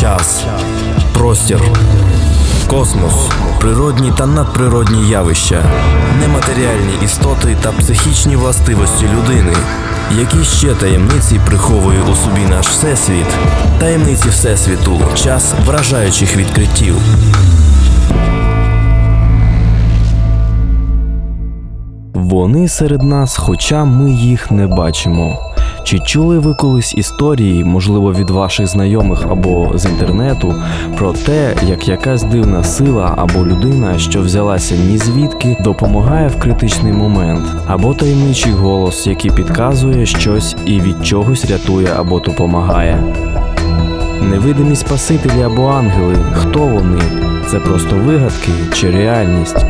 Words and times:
час, 0.00 0.44
простір, 1.12 1.60
космос, 2.70 3.12
природні 3.60 4.12
та 4.18 4.26
надприродні 4.26 5.08
явища, 5.08 5.64
нематеріальні 6.20 7.04
істоти 7.04 7.56
та 7.62 7.72
психічні 7.72 8.36
властивості 8.36 9.04
людини. 9.04 9.52
Які 10.18 10.44
ще 10.44 10.74
таємниці 10.74 11.40
приховує 11.46 11.98
у 12.02 12.14
собі 12.14 12.40
наш 12.50 12.68
всесвіт? 12.68 13.26
Таємниці 13.80 14.28
всесвіту, 14.28 15.00
час 15.14 15.54
вражаючих 15.66 16.36
відкриттів. 16.36 16.94
Вони 22.14 22.68
серед 22.68 23.02
нас, 23.02 23.36
хоча 23.36 23.84
ми 23.84 24.12
їх 24.12 24.50
не 24.50 24.66
бачимо. 24.66 25.47
Чи 25.88 25.98
чули 25.98 26.38
ви 26.38 26.54
колись 26.54 26.94
історії, 26.94 27.64
можливо, 27.64 28.12
від 28.12 28.30
ваших 28.30 28.66
знайомих 28.66 29.26
або 29.30 29.70
з 29.74 29.84
інтернету, 29.84 30.54
про 30.98 31.12
те, 31.12 31.54
як 31.68 31.88
якась 31.88 32.22
дивна 32.22 32.64
сила 32.64 33.14
або 33.16 33.46
людина, 33.46 33.98
що 33.98 34.20
взялася 34.20 34.76
ні 34.76 34.98
звідки, 34.98 35.56
допомагає 35.60 36.28
в 36.28 36.40
критичний 36.40 36.92
момент, 36.92 37.46
або 37.66 37.94
таємничий 37.94 38.52
голос, 38.52 39.06
який 39.06 39.30
підказує 39.30 40.06
щось 40.06 40.56
і 40.66 40.80
від 40.80 41.06
чогось 41.06 41.50
рятує 41.50 41.88
або 41.96 42.20
допомагає? 42.20 43.02
Невидимі 44.30 44.76
спасителі 44.76 45.42
або 45.42 45.66
ангели, 45.66 46.16
хто 46.32 46.58
вони? 46.58 47.02
Це 47.50 47.58
просто 47.58 47.96
вигадки 47.96 48.52
чи 48.72 48.90
реальність? 48.90 49.66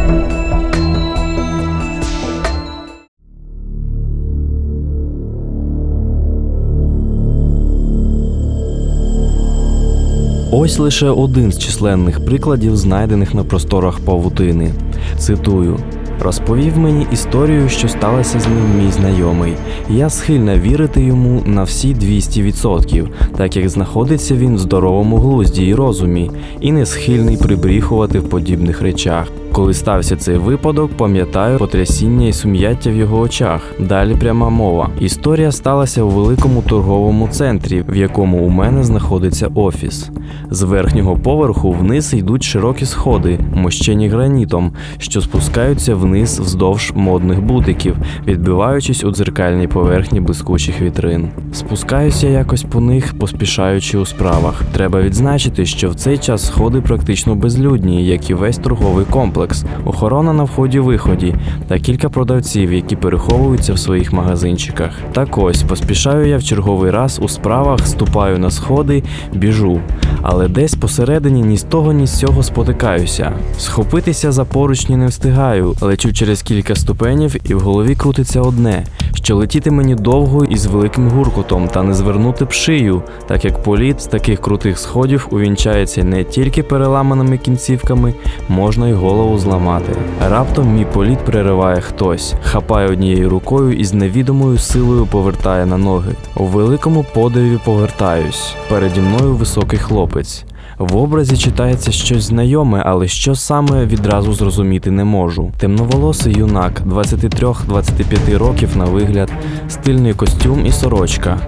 Ось 10.51 10.79
лише 10.79 11.11
один 11.11 11.53
з 11.53 11.59
численних 11.59 12.25
прикладів, 12.25 12.77
знайдених 12.77 13.35
на 13.35 13.45
просторах 13.45 14.01
павутини. 14.01 14.71
Цитую. 15.19 15.79
Розповів 16.21 16.79
мені 16.79 17.07
історію, 17.13 17.69
що 17.69 17.89
сталася 17.89 18.41
з 18.41 18.47
ним 18.47 18.79
мій 18.79 18.93
знайомий. 18.93 19.53
Я 19.91 20.11
схильна 20.11 20.59
вірити 20.59 21.03
йому 21.03 21.43
на 21.47 21.63
всі 21.63 21.95
200%, 21.95 23.09
так 23.37 23.57
як 23.57 23.69
знаходиться 23.69 24.35
він 24.35 24.55
в 24.55 24.59
здоровому 24.59 25.17
глузді 25.17 25.67
і 25.67 25.75
розумі, 25.75 26.31
і 26.61 26.73
не 26.73 26.87
схильний 26.87 27.37
прибріхувати 27.37 28.19
в 28.19 28.29
подібних 28.29 28.83
речах. 28.83 29.29
Коли 29.59 29.75
стався 29.75 30.17
цей 30.17 30.37
випадок, 30.37 30.91
пам'ятаю 30.97 31.59
потрясіння 31.59 32.27
і 32.27 32.33
сум'яття 32.33 32.91
в 32.91 32.95
його 32.95 33.21
очах. 33.21 33.63
Далі 33.81 34.15
пряма 34.15 34.51
мова. 34.51 34.91
Історія 35.01 35.53
сталася 35.53 36.03
у 36.03 36.09
великому 36.09 36.63
торговому 36.63 37.29
центрі, 37.29 37.85
в 37.89 37.97
якому 37.97 38.39
у 38.39 38.49
мене 38.49 38.85
знаходиться 38.85 39.49
офіс. 39.55 40.11
З 40.51 40.63
верхнього 40.63 41.17
поверху 41.17 41.73
вниз 41.73 42.15
йдуть 42.15 42.43
широкі 42.43 42.87
сходи, 42.87 43.39
мощені 43.55 44.09
гранітом, 44.09 44.73
що 44.99 45.21
спускаються 45.21 45.95
вниз 45.95 46.41
вздовж 46.41 46.93
модних 46.95 47.43
бутиків, 47.43 47.97
відбиваючись 48.27 49.05
у 49.05 49.11
дзеркальній 49.11 49.69
поверхні 49.69 50.21
блискучих 50.21 50.81
вітрин. 50.81 51.29
Спускаюся 51.53 52.29
якось 52.29 52.63
по 52.63 52.81
них, 52.81 53.19
поспішаючи 53.19 53.99
у 53.99 54.07
справах. 54.07 54.63
Треба 54.73 55.01
відзначити, 55.01 55.67
що 55.67 55.91
в 55.91 55.95
цей 55.95 56.19
час 56.19 56.47
сходи 56.47 56.81
практично 56.81 57.35
безлюдні, 57.35 58.07
як 58.07 58.31
і 58.31 58.35
весь 58.35 58.59
торговий 58.59 59.05
комплекс, 59.11 59.48
охорона 59.85 60.33
на 60.33 60.43
вході-виході 60.45 61.35
та 61.69 61.79
кілька 61.79 62.09
продавців, 62.09 62.73
які 62.73 62.97
переховуються 62.97 63.73
в 63.73 63.79
своїх 63.79 64.13
магазинчиках. 64.13 64.91
Так 65.13 65.39
ось 65.39 65.63
поспішаю 65.63 66.27
я 66.27 66.37
в 66.37 66.43
черговий 66.43 66.91
раз 66.91 67.19
у 67.23 67.29
справах, 67.29 67.87
ступаю 67.87 68.39
на 68.39 68.51
сходи, 68.51 69.03
біжу. 69.33 69.81
Але 70.23 70.49
десь 70.49 70.75
посередині 70.75 71.43
ні 71.43 71.57
з 71.57 71.63
того, 71.63 71.93
ні 71.93 72.07
з 72.07 72.19
цього 72.19 72.43
спотикаюся. 72.43 73.33
Схопитися 73.59 74.33
за 74.33 74.45
поручні 74.45 74.97
не 74.97 75.07
встигаю, 75.07 75.75
лечу 75.81 76.13
через 76.13 76.43
кілька 76.43 76.75
ступенів, 76.75 77.37
і 77.45 77.55
в 77.55 77.61
голові 77.61 77.95
крутиться 77.95 78.41
одне: 78.41 78.85
що 79.29 79.37
летіти 79.37 79.71
мені 79.71 79.95
довго 79.95 80.45
і 80.45 80.57
з 80.57 80.67
великим 80.67 81.09
гуркотом, 81.09 81.69
та 81.69 81.83
не 81.83 81.95
звернути 81.95 82.45
б 82.45 82.53
шию, 82.53 83.03
так 83.27 83.45
як 83.45 83.63
політ 83.63 84.01
з 84.01 84.07
таких 84.07 84.41
крутих 84.41 84.79
сходів 84.79 85.29
увінчається 85.31 86.05
не 86.05 86.25
тільки 86.25 86.63
переламаними 86.63 87.39
кінцівками, 87.39 88.15
можна 88.49 88.89
й 88.89 88.93
голову 88.93 89.39
зламати. 89.39 89.93
Раптом 90.31 90.75
мій 90.75 90.87
політ 90.93 91.19
перериває 91.19 91.81
хтось, 91.81 92.35
хапає 92.43 92.89
однією 92.89 93.29
рукою 93.29 93.73
і 93.73 93.85
з 93.85 93.93
невідомою 93.93 94.59
силою 94.59 95.07
повертає 95.07 95.67
на 95.67 95.77
ноги. 95.77 96.13
У 96.37 96.45
великому 96.45 97.05
подиві 97.15 97.59
повертаюсь. 97.65 98.55
Переді 98.69 99.01
мною 99.01 99.35
високий 99.35 99.79
хлопець. 99.79 100.45
В 100.79 100.97
образі 100.97 101.37
читається 101.37 101.93
щось 101.93 102.25
знайоме, 102.25 102.83
але 102.87 103.09
що 103.09 103.35
саме 103.35 103.87
відразу 103.87 104.33
зрозуміти 104.33 104.91
не 104.91 105.05
можу. 105.05 105.53
Темноволосий 105.59 106.35
юнак, 106.35 106.83
23-25 106.87 108.39
років 108.39 108.77
на 108.77 108.85
вигляд, 108.85 109.33
стильний 109.69 110.15
костюм 110.15 110.67
і 110.67 110.73
сорочка, 110.73 111.41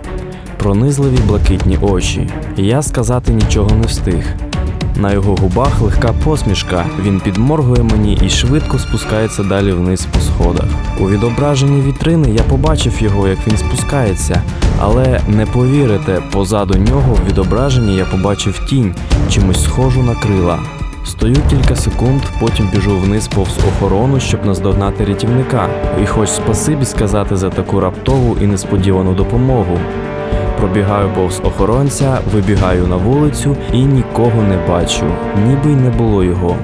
пронизливі 0.58 1.18
блакитні 1.26 1.78
очі. 1.80 2.30
Я 2.56 2.82
сказати 2.82 3.32
нічого 3.32 3.70
не 3.76 3.86
встиг. 3.86 4.49
На 5.00 5.12
його 5.12 5.34
губах 5.34 5.80
легка 5.80 6.12
посмішка. 6.12 6.86
Він 7.02 7.20
підморгує 7.20 7.82
мені 7.82 8.18
і 8.22 8.28
швидко 8.28 8.78
спускається 8.78 9.42
далі 9.42 9.72
вниз 9.72 10.06
по 10.12 10.20
сходах. 10.20 10.64
У 11.00 11.08
відображенні 11.08 11.82
вітрини 11.82 12.30
я 12.30 12.42
побачив 12.42 13.02
його, 13.02 13.28
як 13.28 13.38
він 13.46 13.56
спускається, 13.56 14.42
але 14.78 15.20
не 15.28 15.46
повірите, 15.46 16.22
позаду 16.32 16.78
нього 16.78 17.14
в 17.14 17.28
відображенні 17.28 17.96
я 17.96 18.04
побачив 18.04 18.66
тінь, 18.68 18.94
чимось 19.30 19.64
схожу 19.64 20.02
на 20.02 20.14
крила. 20.14 20.58
Стою 21.04 21.36
кілька 21.50 21.76
секунд, 21.76 22.22
потім 22.40 22.68
біжу 22.74 22.98
вниз 22.98 23.28
повз 23.28 23.58
охорону, 23.68 24.20
щоб 24.20 24.46
наздогнати 24.46 25.04
рятівника, 25.04 25.68
і 26.02 26.06
хоч 26.06 26.28
спасибі 26.28 26.84
сказати 26.84 27.36
за 27.36 27.50
таку 27.50 27.80
раптову 27.80 28.36
і 28.42 28.46
несподівану 28.46 29.14
допомогу. 29.14 29.78
Пробігаю 30.60 31.10
повз 31.14 31.40
охоронця, 31.44 32.18
вибігаю 32.32 32.86
на 32.86 32.96
вулицю 32.96 33.56
і 33.72 33.84
нікого 33.84 34.42
не 34.42 34.56
бачу, 34.68 35.04
ніби 35.46 35.70
й 35.70 35.76
не 35.76 35.90
було 35.90 36.24
його. 36.24 36.56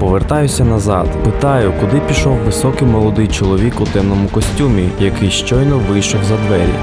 Повертаюся 0.00 0.64
назад, 0.64 1.06
питаю, 1.24 1.72
куди 1.80 2.00
пішов 2.08 2.36
високий 2.36 2.88
молодий 2.88 3.28
чоловік 3.28 3.80
у 3.80 3.84
темному 3.84 4.28
костюмі, 4.28 4.88
який 5.00 5.30
щойно 5.30 5.80
вийшов 5.88 6.20
за 6.24 6.36
двері. 6.36 6.74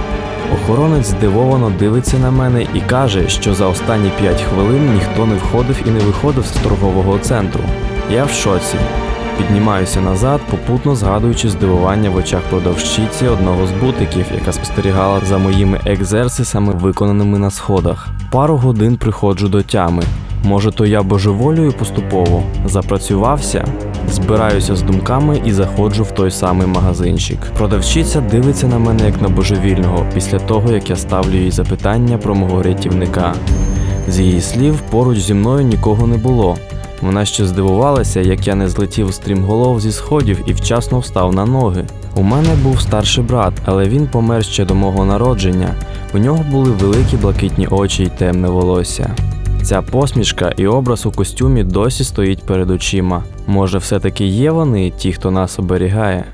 Охоронець 0.53 1.07
здивовано 1.07 1.71
дивиться 1.79 2.17
на 2.17 2.31
мене 2.31 2.61
і 2.73 2.81
каже, 2.89 3.29
що 3.29 3.53
за 3.53 3.67
останні 3.67 4.11
5 4.21 4.41
хвилин 4.41 4.93
ніхто 4.93 5.25
не 5.25 5.35
входив 5.35 5.81
і 5.87 5.89
не 5.89 5.99
виходив 5.99 6.45
з 6.45 6.51
торгового 6.51 7.19
центру. 7.19 7.61
Я 8.11 8.23
в 8.23 8.29
шоці. 8.29 8.77
Піднімаюся 9.37 10.01
назад, 10.01 10.41
попутно 10.51 10.95
згадуючи 10.95 11.49
здивування 11.49 12.09
в 12.09 12.15
очах 12.15 12.41
продавщиці 12.49 13.27
одного 13.27 13.67
з 13.67 13.71
бутиків, 13.71 14.25
яка 14.35 14.51
спостерігала 14.51 15.21
за 15.27 15.37
моїми 15.37 15.79
екзерсисами, 15.85 16.73
виконаними 16.73 17.39
на 17.39 17.51
сходах. 17.51 18.07
Пару 18.31 18.57
годин 18.57 18.97
приходжу 18.97 19.47
до 19.47 19.61
тями. 19.61 20.03
Може, 20.43 20.71
то 20.71 20.85
я 20.85 21.03
божеволюю 21.03 21.71
поступово 21.71 22.43
запрацювався, 22.65 23.65
збираюся 24.11 24.75
з 24.75 24.81
думками 24.81 25.41
і 25.45 25.51
заходжу 25.51 26.03
в 26.03 26.11
той 26.11 26.31
самий 26.31 26.67
магазинчик. 26.67 27.39
Продавчиця 27.57 28.21
дивиться 28.21 28.67
на 28.67 28.79
мене 28.79 29.05
як 29.05 29.21
на 29.21 29.29
божевільного 29.29 30.05
після 30.13 30.39
того, 30.39 30.71
як 30.71 30.89
я 30.89 30.95
ставлю 30.95 31.35
їй 31.37 31.51
запитання 31.51 32.17
про 32.17 32.35
мого 32.35 32.63
рятівника. 32.63 33.33
З 34.07 34.19
її 34.19 34.41
слів, 34.41 34.79
поруч 34.89 35.19
зі 35.19 35.33
мною 35.33 35.65
нікого 35.65 36.07
не 36.07 36.17
було. 36.17 36.57
Вона 37.01 37.25
ще 37.25 37.45
здивувалася, 37.45 38.21
як 38.21 38.47
я 38.47 38.55
не 38.55 38.69
злетів 38.69 39.13
стрімголов 39.13 39.79
зі 39.79 39.91
сходів 39.91 40.43
і 40.45 40.53
вчасно 40.53 40.99
встав 40.99 41.35
на 41.35 41.45
ноги. 41.45 41.85
У 42.15 42.23
мене 42.23 42.49
був 42.63 42.81
старший 42.81 43.23
брат, 43.23 43.53
але 43.65 43.89
він 43.89 44.07
помер 44.07 44.45
ще 44.45 44.65
до 44.65 44.75
мого 44.75 45.05
народження. 45.05 45.75
У 46.13 46.17
нього 46.17 46.45
були 46.51 46.71
великі 46.71 47.17
блакитні 47.17 47.67
очі 47.67 48.03
й 48.03 48.09
темне 48.09 48.49
волосся. 48.49 49.15
Ця 49.63 49.81
посмішка 49.81 50.53
і 50.57 50.67
образ 50.67 51.05
у 51.05 51.11
костюмі 51.11 51.63
досі 51.63 52.03
стоїть 52.03 52.43
перед 52.43 52.69
очима. 52.69 53.23
Може, 53.47 53.77
все-таки 53.77 54.25
є 54.25 54.51
вони, 54.51 54.91
ті, 54.97 55.13
хто 55.13 55.31
нас 55.31 55.59
оберігає? 55.59 56.25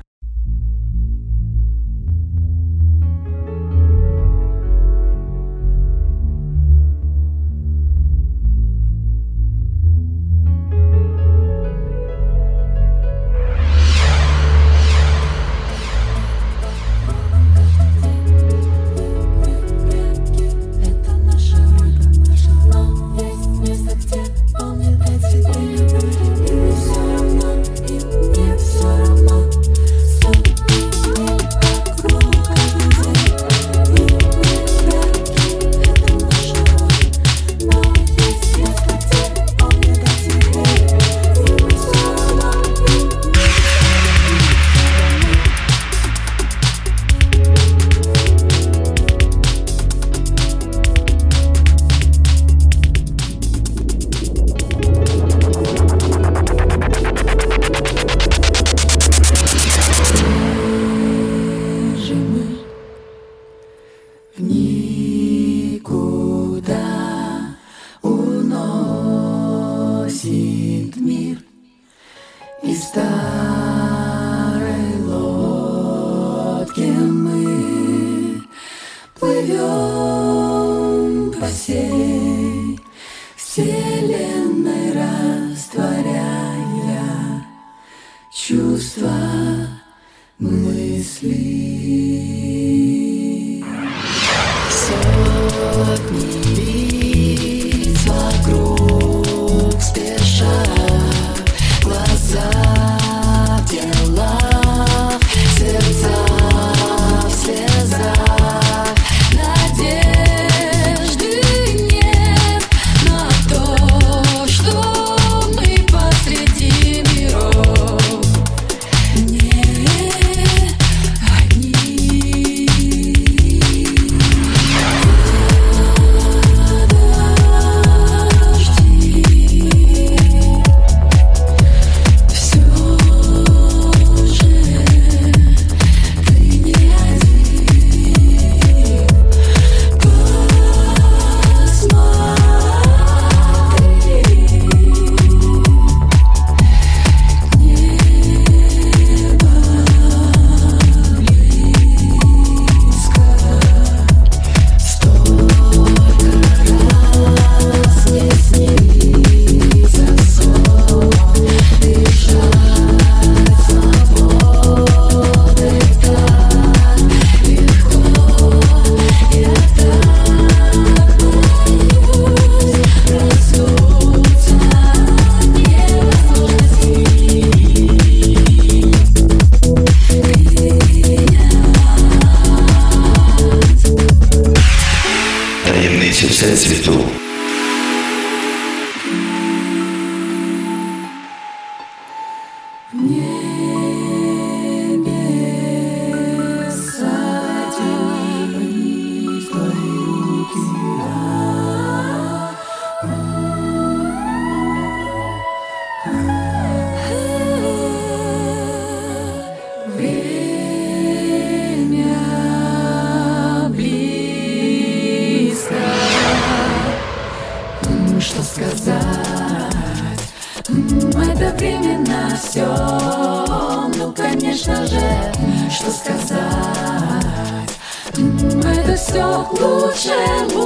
Все 229.12 229.44
к 229.44 229.52
лучшему. 229.60 230.60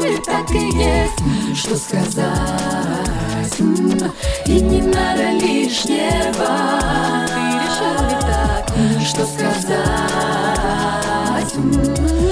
И 0.00 0.18
так 0.18 0.50
и 0.50 0.58
есть, 0.76 1.14
что 1.56 1.76
сказать. 1.76 2.26
И 4.46 4.60
не 4.60 4.82
надо 4.82 5.30
лишнего. 5.30 6.56
Ты 7.28 7.40
решил 7.62 7.96
так, 8.26 8.66
что 9.00 9.24
сказать? 9.26 9.66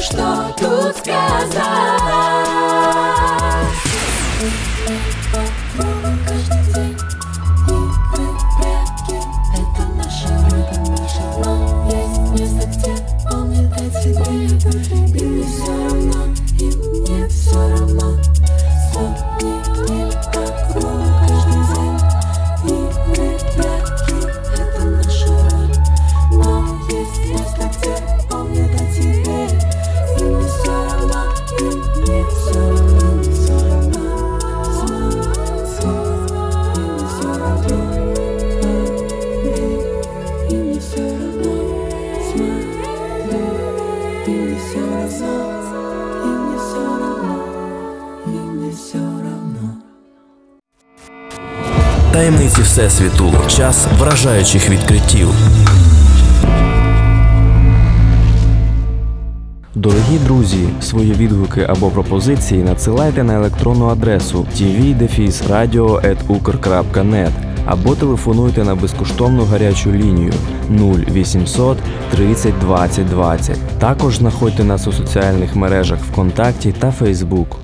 Что 0.02 0.52
тут 0.58 0.96
сказать? 0.96 1.54
Всесвіту. 52.74 53.32
Час 53.48 53.86
вражаючих 53.98 54.70
відкриттів. 54.70 55.28
Дорогі 59.74 60.18
друзі, 60.24 60.68
свої 60.80 61.12
відгуки 61.12 61.66
або 61.68 61.90
пропозиції 61.90 62.62
надсилайте 62.62 63.22
на 63.22 63.34
електронну 63.34 63.86
адресу 63.86 64.46
tv-radio.ukr.net 64.56 67.32
або 67.66 67.94
телефонуйте 67.94 68.64
на 68.64 68.74
безкоштовну 68.74 69.44
гарячу 69.44 69.92
лінію 69.92 70.32
0800 70.70 71.78
30 72.10 72.58
20 72.58 73.08
20. 73.08 73.58
Також 73.78 74.16
знаходьте 74.16 74.64
нас 74.64 74.86
у 74.86 74.92
соціальних 74.92 75.56
мережах 75.56 75.98
ВКонтакті 75.98 76.72
та 76.72 76.90
Фейсбук. 76.90 77.56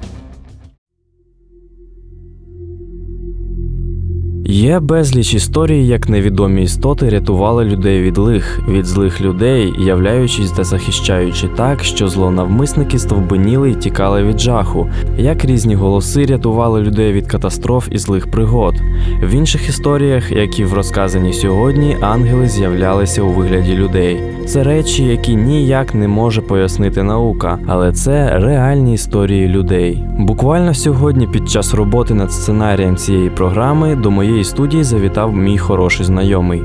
Є 4.50 4.80
безліч 4.80 5.35
історій, 5.35 5.87
як 5.87 6.09
невідомі 6.09 6.62
істоти 6.62 7.09
рятували 7.09 7.64
людей 7.64 8.02
від 8.02 8.19
лих, 8.19 8.61
від 8.69 8.87
злих 8.87 9.21
людей, 9.21 9.73
являючись 9.78 10.50
та 10.50 10.64
захищаючи 10.64 11.49
так, 11.49 11.85
що 11.85 12.09
злонавмисники 12.09 12.99
стовбеніли 12.99 13.71
й 13.71 13.75
тікали 13.75 14.23
від 14.23 14.40
жаху, 14.40 14.88
як 15.19 15.45
різні 15.45 15.75
голоси 15.75 16.26
рятували 16.26 16.83
людей 16.83 17.12
від 17.12 17.26
катастроф 17.26 17.88
і 17.90 17.99
злих 17.99 18.30
пригод. 18.30 18.75
В 19.23 19.35
інших 19.35 19.69
історіях, 19.69 20.33
які 20.33 20.64
в 20.64 20.75
розказані 20.75 21.33
сьогодні, 21.33 21.97
ангели 22.00 22.49
з'являлися 22.49 23.23
у 23.23 23.33
вигляді 23.33 23.75
людей. 23.75 24.21
Це 24.47 24.62
речі, 24.62 25.04
які 25.04 25.37
ніяк 25.37 25.95
не 25.95 26.09
може 26.09 26.40
пояснити 26.40 27.02
наука, 27.02 27.59
але 27.66 27.92
це 27.92 28.38
реальні 28.38 28.95
історії 28.95 29.49
людей. 29.49 30.04
Буквально 30.19 30.75
сьогодні, 30.75 31.26
під 31.26 31.50
час 31.50 31.75
роботи 31.75 32.14
над 32.14 32.33
сценарієм 32.33 32.97
цієї 32.97 33.30
програми, 33.30 33.97
до 33.97 34.11
моєї 34.11 34.39
студії 34.44 34.85
завітав 34.85 35.37
мій 35.37 35.59
хороший 35.59 36.06
знайомий. 36.06 36.62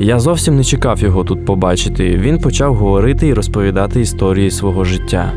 Я 0.00 0.18
зовсім 0.18 0.56
не 0.56 0.64
чекав 0.64 1.00
його 1.00 1.24
тут 1.24 1.44
побачити. 1.44 2.16
Він 2.16 2.38
почав 2.38 2.74
говорити 2.74 3.26
і 3.26 3.34
розповідати 3.34 4.00
історії 4.00 4.50
свого 4.50 4.84
життя. 4.84 5.32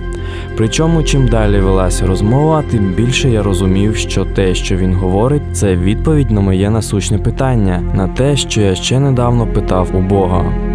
Причому, 0.57 1.03
чим 1.03 1.27
далі 1.27 1.59
велася 1.59 2.07
розмова, 2.07 2.63
тим 2.71 2.93
більше 2.93 3.29
я 3.29 3.43
розумів, 3.43 3.95
що 3.95 4.25
те, 4.25 4.55
що 4.55 4.75
він 4.75 4.93
говорить, 4.93 5.41
це 5.53 5.75
відповідь 5.75 6.31
на 6.31 6.41
моє 6.41 6.69
насущне 6.69 7.17
питання, 7.17 7.83
на 7.95 8.07
те, 8.07 8.35
що 8.35 8.61
я 8.61 8.75
ще 8.75 8.99
недавно 8.99 9.47
питав 9.47 9.89
у 9.93 9.99
Бога. 9.99 10.70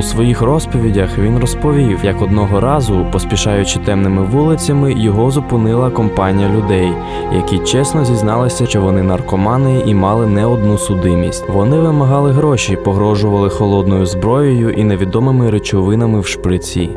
У 0.00 0.02
своїх 0.02 0.42
розповідях 0.42 1.18
він 1.18 1.38
розповів, 1.38 1.98
як 2.04 2.22
одного 2.22 2.60
разу, 2.60 3.06
поспішаючи 3.12 3.78
темними 3.78 4.22
вулицями, 4.22 4.92
його 4.92 5.30
зупинила 5.30 5.90
компанія 5.90 6.48
людей, 6.48 6.92
які 7.34 7.58
чесно 7.58 8.04
зізналися, 8.04 8.66
що 8.66 8.80
вони 8.80 9.02
наркомани 9.02 9.82
і 9.86 9.94
мали 9.94 10.26
не 10.26 10.46
одну 10.46 10.78
судимість. 10.78 11.44
Вони 11.48 11.78
вимагали 11.78 12.32
гроші, 12.32 12.78
погрожували 12.84 13.50
холодною 13.50 14.06
зброєю 14.06 14.70
і 14.70 14.84
невідомими 14.84 15.50
речовинами 15.50 16.20
в 16.20 16.26
шприці. 16.26 16.90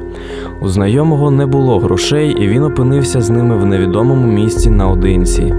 У 0.62 0.68
знайомого 0.68 1.32
не 1.32 1.46
було 1.46 1.80
грошей, 1.80 2.36
і 2.40 2.48
він 2.48 2.64
опинився 2.64 3.22
з 3.22 3.30
ними 3.30 3.58
в 3.58 3.66
невідомому 3.66 4.28
місці 4.28 4.70
наодинці. 4.70 5.54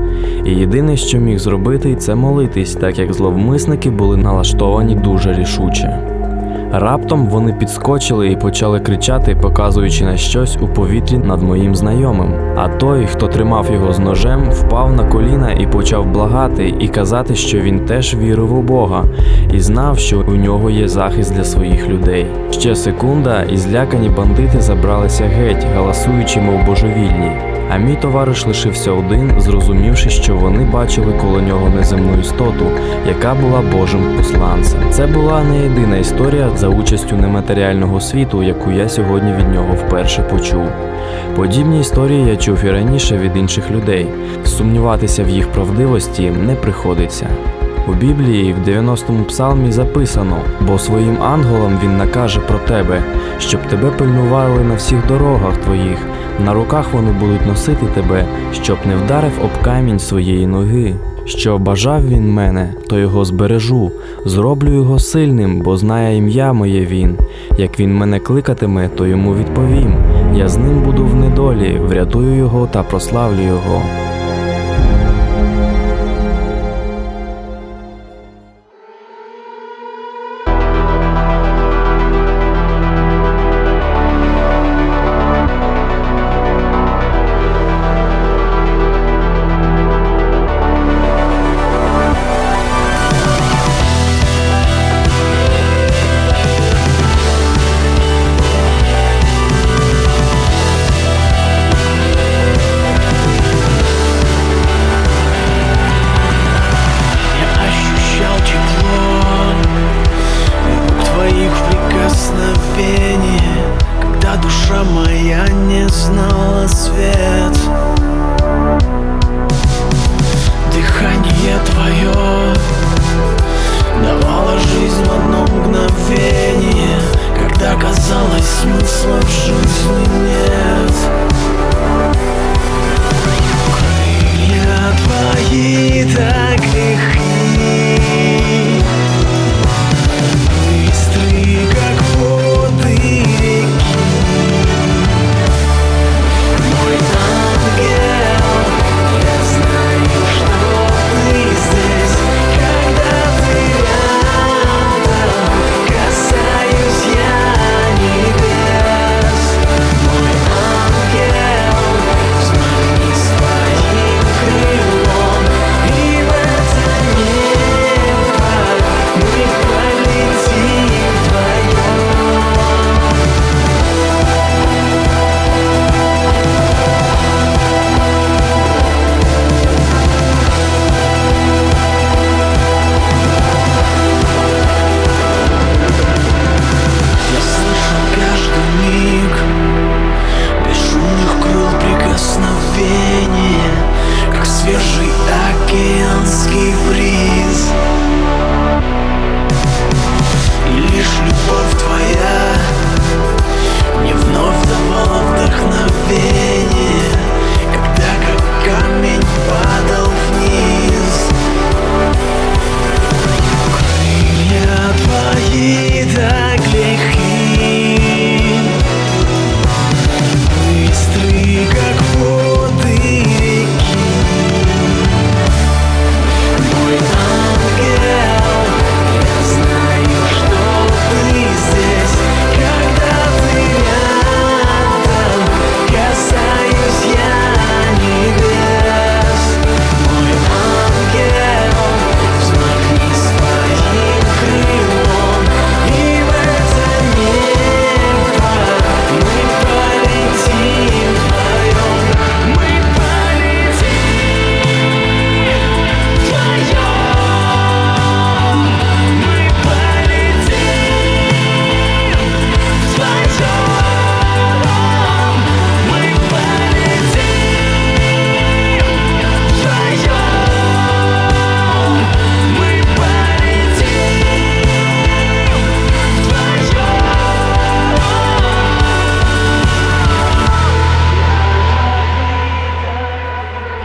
І 0.44 0.50
єдине, 0.50 0.96
що 0.96 1.18
міг 1.18 1.38
зробити, 1.38 1.94
це 1.94 2.14
молитись, 2.14 2.74
так 2.74 2.98
як 2.98 3.12
зловмисники 3.12 3.90
були 3.90 4.16
налаштовані 4.16 4.94
дуже 4.94 5.32
рішуче. 5.32 6.13
Раптом 6.76 7.26
вони 7.26 7.52
підскочили 7.52 8.30
і 8.30 8.36
почали 8.36 8.80
кричати, 8.80 9.36
показуючи 9.36 10.04
на 10.04 10.16
щось 10.16 10.58
у 10.60 10.68
повітрі 10.68 11.18
над 11.18 11.42
моїм 11.42 11.74
знайомим. 11.74 12.34
А 12.56 12.68
той, 12.68 13.06
хто 13.06 13.26
тримав 13.28 13.72
його 13.72 13.92
з 13.92 13.98
ножем, 13.98 14.50
впав 14.50 14.92
на 14.92 15.04
коліна 15.04 15.52
і 15.52 15.66
почав 15.66 16.06
благати 16.06 16.74
і 16.80 16.88
казати, 16.88 17.34
що 17.34 17.60
він 17.60 17.80
теж 17.80 18.16
вірив 18.16 18.58
у 18.58 18.62
Бога 18.62 19.04
і 19.52 19.60
знав, 19.60 19.98
що 19.98 20.24
у 20.28 20.34
нього 20.34 20.70
є 20.70 20.88
захист 20.88 21.34
для 21.34 21.44
своїх 21.44 21.88
людей. 21.88 22.26
Ще 22.50 22.74
секунда, 22.74 23.42
і 23.42 23.56
злякані 23.56 24.08
бандити 24.08 24.60
забралися 24.60 25.24
геть, 25.24 25.66
галасуючи, 25.74 26.40
мов 26.40 26.66
божевільні. 26.66 27.53
А 27.70 27.76
мій 27.76 27.96
товариш 27.96 28.46
лишився 28.46 28.92
один, 28.92 29.40
зрозумівши, 29.40 30.10
що 30.10 30.36
вони 30.36 30.64
бачили 30.64 31.12
коло 31.12 31.40
нього 31.40 31.68
неземну 31.68 32.20
істоту, 32.20 32.66
яка 33.08 33.34
була 33.34 33.62
Божим 33.72 34.16
посланцем. 34.16 34.80
Це 34.90 35.06
була 35.06 35.44
не 35.44 35.62
єдина 35.62 35.96
історія 35.96 36.50
за 36.56 36.68
участю 36.68 37.16
нематеріального 37.16 38.00
світу, 38.00 38.42
яку 38.42 38.70
я 38.70 38.88
сьогодні 38.88 39.32
від 39.32 39.48
нього 39.48 39.74
вперше 39.74 40.22
почув. 40.22 40.68
Подібні 41.36 41.80
історії 41.80 42.26
я 42.26 42.36
чув 42.36 42.64
і 42.64 42.70
раніше 42.70 43.18
від 43.18 43.36
інших 43.36 43.70
людей. 43.70 44.06
Сумніватися 44.44 45.24
в 45.24 45.28
їх 45.28 45.48
правдивості 45.48 46.30
не 46.30 46.54
приходиться. 46.54 47.26
У 47.88 47.92
Біблії 47.92 48.52
в 48.52 48.68
90-му 48.68 49.24
псалмі 49.24 49.72
записано: 49.72 50.36
бо 50.60 50.78
своїм 50.78 51.22
ангелам 51.22 51.78
він 51.82 51.96
накаже 51.96 52.40
про 52.40 52.58
тебе, 52.58 53.02
щоб 53.38 53.60
тебе 53.60 53.90
пильнували 53.90 54.64
на 54.64 54.74
всіх 54.74 55.06
дорогах 55.06 55.56
твоїх, 55.56 55.98
на 56.44 56.54
руках 56.54 56.86
вони 56.92 57.12
будуть 57.12 57.46
носити 57.46 57.86
тебе, 57.94 58.24
щоб 58.52 58.78
не 58.86 58.96
вдарив 58.96 59.32
об 59.44 59.64
камінь 59.64 59.98
своєї 59.98 60.46
ноги. 60.46 60.94
Що 61.26 61.58
бажав 61.58 62.08
він 62.08 62.32
мене, 62.32 62.74
то 62.88 62.98
його 62.98 63.24
збережу, 63.24 63.92
зроблю 64.24 64.74
його 64.74 64.98
сильним, 64.98 65.60
бо 65.60 65.76
знає 65.76 66.16
ім'я 66.16 66.52
моє 66.52 66.86
він. 66.86 67.18
Як 67.58 67.80
він 67.80 67.96
мене 67.96 68.18
кликатиме, 68.18 68.88
то 68.88 69.06
йому 69.06 69.34
відповім. 69.34 69.94
Я 70.34 70.48
з 70.48 70.56
ним 70.56 70.82
буду 70.82 71.04
в 71.04 71.14
недолі, 71.14 71.80
врятую 71.84 72.36
його 72.36 72.66
та 72.66 72.82
прославлю 72.82 73.42
його. 73.42 73.82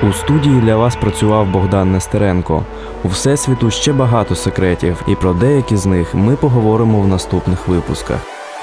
У 0.03 0.13
студії 0.13 0.61
для 0.61 0.75
вас 0.75 0.95
працював 0.95 1.47
Богдан 1.47 1.91
Нестеренко. 1.91 2.63
У 3.03 3.07
всесвіту 3.07 3.71
ще 3.71 3.93
багато 3.93 4.35
секретів, 4.35 5.01
і 5.07 5.15
про 5.15 5.33
деякі 5.33 5.77
з 5.77 5.85
них 5.85 6.15
ми 6.15 6.35
поговоримо 6.35 7.01
в 7.01 7.07
наступних 7.07 7.67
випусках. 7.67 8.19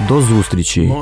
До 0.08 0.20
зустрічі! 0.20 0.94